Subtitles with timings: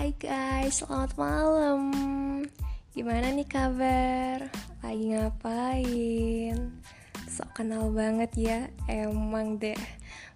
[0.00, 1.92] Hai guys, selamat malam.
[2.96, 4.48] Gimana nih kabar?
[4.80, 6.56] Lagi ngapain?
[7.28, 9.76] Sok kenal banget ya, emang deh.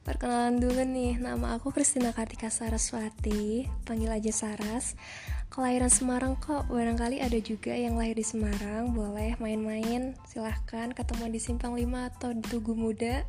[0.04, 3.64] Perkenalan dulu nih, nama aku Kristina Kartika Saraswati.
[3.88, 5.00] Panggil aja Saras.
[5.48, 8.92] Kelahiran Semarang kok, barangkali ada juga yang lahir di Semarang.
[8.92, 13.24] Boleh main-main, silahkan ketemu di Simpang 5 atau di Tugu Muda.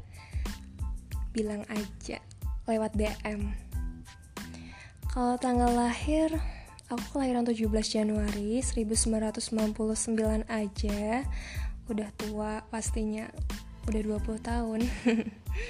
[1.31, 2.19] Bilang aja,
[2.67, 3.55] lewat DM
[5.15, 6.27] kalau tanggal lahir,
[6.91, 11.23] aku kelahiran 17 Januari 1999 aja.
[11.87, 13.31] Udah tua pastinya,
[13.87, 14.83] udah 20 tahun.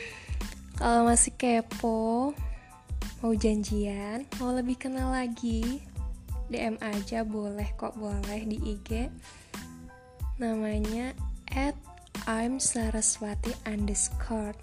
[0.81, 2.33] Kalau masih kepo,
[3.21, 5.77] mau janjian, mau lebih kenal lagi,
[6.49, 9.13] DM aja boleh kok boleh di IG.
[10.41, 11.13] Namanya
[11.53, 11.77] at
[12.25, 14.57] I'm Saraswati underscore.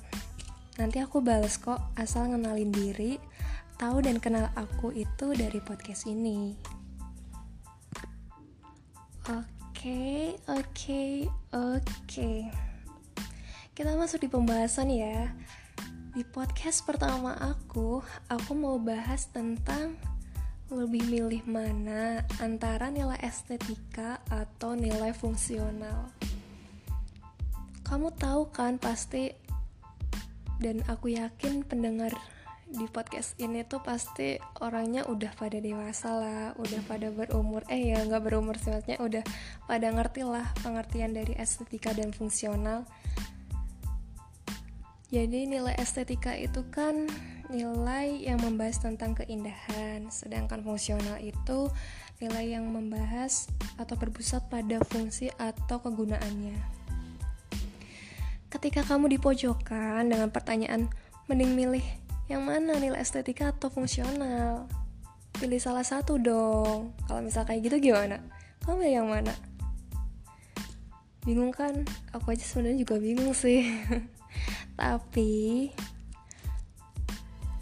[0.75, 3.23] Nanti aku bales kok asal ngenalin diri
[3.83, 6.55] tahu dan kenal aku itu dari podcast ini.
[9.27, 12.33] Oke, oke, oke.
[13.75, 15.35] Kita masuk di pembahasan ya.
[16.15, 17.99] Di podcast pertama aku,
[18.31, 19.99] aku mau bahas tentang
[20.71, 26.07] lebih milih mana antara nilai estetika atau nilai fungsional.
[27.83, 29.35] Kamu tahu kan pasti
[30.63, 32.15] dan aku yakin pendengar
[32.73, 38.01] di podcast ini tuh pasti orangnya udah pada dewasa lah, udah pada berumur, eh ya
[38.01, 39.21] nggak berumur sih udah
[39.69, 42.89] pada ngerti lah pengertian dari estetika dan fungsional.
[45.13, 47.05] Jadi nilai estetika itu kan
[47.53, 51.69] nilai yang membahas tentang keindahan, sedangkan fungsional itu
[52.25, 56.57] nilai yang membahas atau berpusat pada fungsi atau kegunaannya.
[58.49, 60.89] Ketika kamu di pojokan dengan pertanyaan
[61.29, 61.85] mending milih
[62.33, 64.65] yang mana nilai estetika atau fungsional?
[65.37, 66.97] Pilih salah satu dong.
[67.05, 68.25] Kalau misal kayak gitu gimana?
[68.65, 69.37] Kamu yang mana?
[71.29, 71.85] Bingung kan?
[72.17, 73.69] Aku aja sebenarnya juga bingung sih.
[74.81, 75.69] Tapi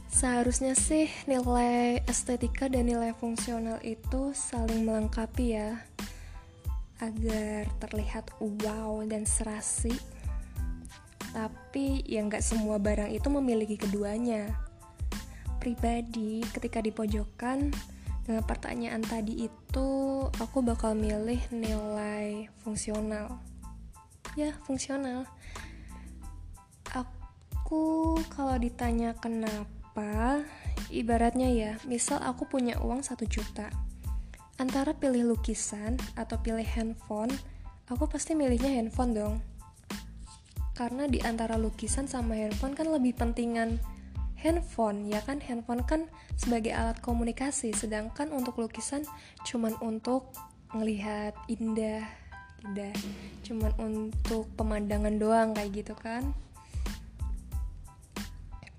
[0.06, 5.83] seharusnya sih nilai estetika dan nilai fungsional itu saling melengkapi ya
[7.03, 9.97] agar terlihat wow dan serasi
[11.31, 14.50] tapi ya nggak semua barang itu memiliki keduanya.
[15.60, 17.69] Pribadi, ketika di pojokan
[18.25, 19.91] dengan pertanyaan tadi itu,
[20.41, 23.37] aku bakal milih nilai fungsional.
[24.41, 25.28] Ya, fungsional.
[26.97, 30.41] Aku kalau ditanya kenapa,
[30.88, 33.69] ibaratnya ya, misal aku punya uang satu juta.
[34.56, 37.37] Antara pilih lukisan atau pilih handphone,
[37.93, 39.37] aku pasti milihnya handphone dong
[40.81, 43.76] karena di antara lukisan sama handphone kan lebih pentingan
[44.41, 45.39] handphone ya kan?
[45.45, 49.05] Handphone kan sebagai alat komunikasi sedangkan untuk lukisan
[49.45, 50.33] cuman untuk
[50.73, 52.09] melihat indah
[52.65, 52.95] indah.
[53.45, 56.33] Cuman untuk pemandangan doang kayak gitu kan.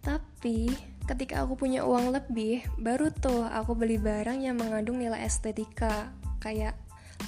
[0.01, 0.73] Tapi
[1.05, 6.09] ketika aku punya uang lebih baru tuh aku beli barang yang mengandung nilai estetika
[6.41, 6.77] kayak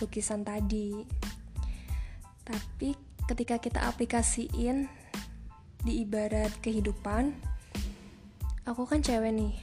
[0.02, 1.06] lukisan tadi.
[2.44, 2.98] Tapi
[3.30, 4.90] ketika kita aplikasiin
[5.84, 7.53] di ibarat kehidupan
[8.64, 9.56] aku kan cewek nih.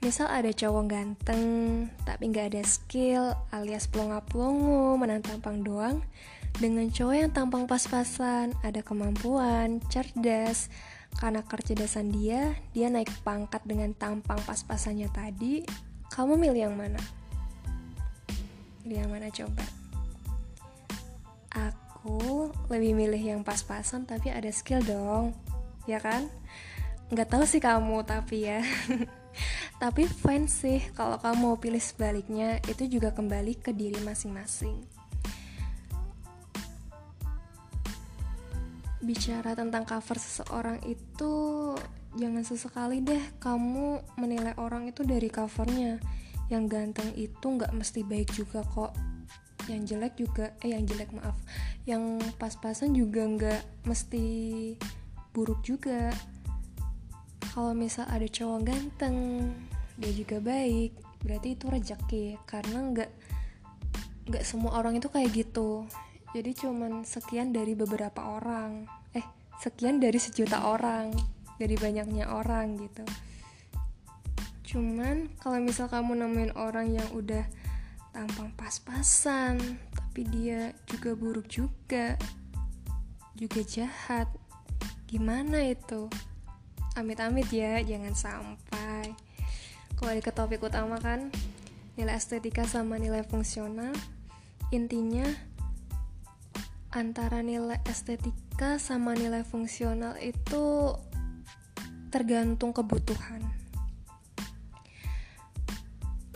[0.00, 1.44] Misal ada cowok ganteng
[2.08, 6.00] tapi nggak ada skill alias pelongo-pelongo menang tampang doang
[6.56, 10.72] dengan cowok yang tampang pas-pasan ada kemampuan cerdas.
[11.10, 15.66] Karena kecerdasan dia dia naik pangkat dengan tampang pas-pasannya tadi
[16.08, 17.02] kamu milih yang mana?
[18.86, 19.66] Milih yang mana coba?
[21.50, 25.34] Aku lebih milih yang pas-pasan tapi ada skill dong.
[25.84, 26.30] Ya kan
[27.10, 28.62] nggak tahu sih kamu tapi ya.
[29.82, 34.76] Tapi fine sih kalau kamu mau pilih sebaliknya itu juga kembali ke diri masing-masing.
[39.00, 41.32] Bicara tentang cover seseorang itu
[42.20, 45.96] jangan sesekali deh kamu menilai orang itu dari covernya.
[46.52, 48.92] Yang ganteng itu nggak mesti baik juga kok.
[49.70, 51.38] Yang jelek juga eh yang jelek maaf.
[51.88, 54.26] Yang pas-pasan juga nggak mesti
[55.32, 56.12] buruk juga
[57.50, 59.50] kalau misal ada cowok ganteng
[60.00, 63.10] dia juga baik berarti itu rezeki karena nggak
[64.30, 65.84] nggak semua orang itu kayak gitu.
[66.30, 68.86] Jadi cuman sekian dari beberapa orang.
[69.12, 69.26] Eh
[69.58, 71.10] sekian dari sejuta orang
[71.58, 73.04] dari banyaknya orang gitu.
[74.70, 77.42] Cuman kalau misal kamu nemuin orang yang udah
[78.14, 79.58] tampang pas-pasan
[79.94, 82.18] tapi dia juga buruk juga
[83.38, 84.26] juga jahat
[85.06, 86.10] gimana itu
[87.00, 89.16] amit-amit ya jangan sampai
[89.96, 91.32] kembali ke topik utama kan.
[91.96, 93.96] Nilai estetika sama nilai fungsional.
[94.70, 95.24] Intinya
[96.92, 100.94] antara nilai estetika sama nilai fungsional itu
[102.10, 103.40] tergantung kebutuhan.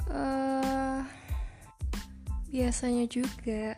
[0.09, 1.03] Uh,
[2.49, 3.75] biasanya juga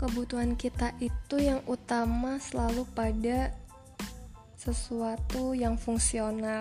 [0.00, 3.52] kebutuhan kita itu yang utama selalu pada
[4.68, 6.60] sesuatu yang fungsional.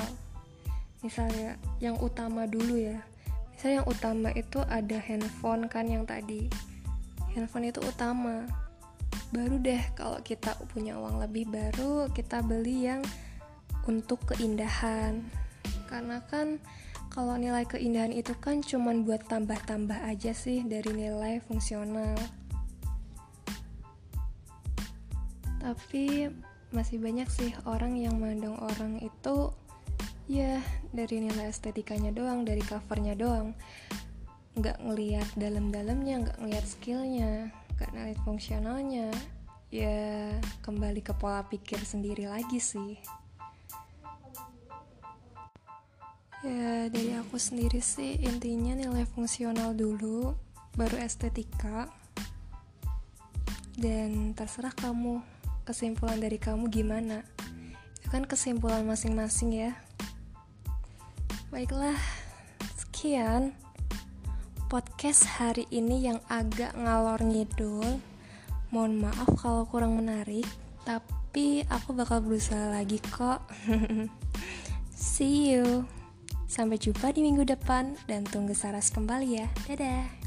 [1.03, 3.03] Misalnya yang utama dulu ya.
[3.51, 6.47] Misalnya yang utama itu ada handphone kan yang tadi.
[7.35, 8.47] Handphone itu utama.
[9.35, 13.03] Baru deh kalau kita punya uang lebih baru kita beli yang
[13.83, 15.19] untuk keindahan.
[15.91, 16.63] Karena kan
[17.11, 22.15] kalau nilai keindahan itu kan cuman buat tambah-tambah aja sih dari nilai fungsional.
[25.59, 26.31] Tapi
[26.75, 29.55] masih banyak sih orang yang mandang orang itu
[30.27, 30.59] ya
[30.91, 33.55] dari nilai estetikanya doang dari covernya doang.
[34.59, 39.09] Nggak ngelihat dalam-dalamnya nggak ngelihat skillnya nggak ngelihat fungsionalnya.
[39.67, 40.33] Ya
[40.63, 42.99] kembali ke pola pikir sendiri lagi sih.
[46.43, 50.35] Ya dari aku sendiri sih intinya nilai fungsional dulu
[50.75, 51.87] baru estetika.
[53.77, 55.36] Dan terserah kamu
[55.67, 57.27] kesimpulan dari kamu gimana
[57.99, 59.75] itu kan kesimpulan masing-masing ya
[61.47, 61.95] Baiklah,
[62.75, 63.55] sekian
[64.67, 68.03] podcast hari ini yang agak ngalor ngidul.
[68.67, 70.43] Mohon maaf kalau kurang menarik,
[70.83, 73.47] tapi aku bakal berusaha lagi kok.
[74.91, 75.87] See you.
[76.51, 79.47] Sampai jumpa di minggu depan dan tunggu Saras kembali ya.
[79.71, 80.26] Dadah.